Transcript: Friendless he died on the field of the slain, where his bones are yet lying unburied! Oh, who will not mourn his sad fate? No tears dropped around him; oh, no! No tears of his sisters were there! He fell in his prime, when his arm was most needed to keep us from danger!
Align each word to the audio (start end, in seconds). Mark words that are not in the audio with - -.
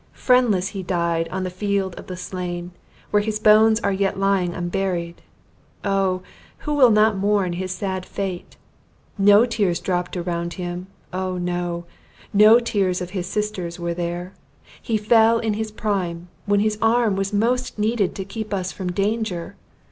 Friendless 0.17 0.69
he 0.69 0.81
died 0.81 1.29
on 1.29 1.43
the 1.43 1.51
field 1.51 1.93
of 1.93 2.07
the 2.07 2.17
slain, 2.17 2.71
where 3.11 3.21
his 3.21 3.37
bones 3.37 3.79
are 3.81 3.91
yet 3.91 4.17
lying 4.17 4.55
unburied! 4.55 5.21
Oh, 5.83 6.23
who 6.57 6.73
will 6.73 6.89
not 6.89 7.17
mourn 7.19 7.53
his 7.53 7.71
sad 7.71 8.03
fate? 8.03 8.57
No 9.19 9.45
tears 9.45 9.79
dropped 9.79 10.17
around 10.17 10.53
him; 10.53 10.87
oh, 11.13 11.37
no! 11.37 11.85
No 12.33 12.57
tears 12.59 12.99
of 12.99 13.11
his 13.11 13.27
sisters 13.27 13.79
were 13.79 13.93
there! 13.93 14.33
He 14.81 14.97
fell 14.97 15.37
in 15.37 15.53
his 15.53 15.69
prime, 15.69 16.29
when 16.47 16.61
his 16.61 16.79
arm 16.81 17.15
was 17.15 17.31
most 17.31 17.77
needed 17.77 18.15
to 18.15 18.25
keep 18.25 18.55
us 18.55 18.71
from 18.71 18.91
danger! 18.91 19.55